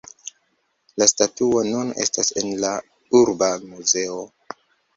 La 1.01 1.07
statuo 1.11 1.61
nun 1.67 1.93
estas 2.07 2.33
en 2.43 2.51
la 2.65 2.73
urba 3.23 3.53
muzeo. 3.69 4.21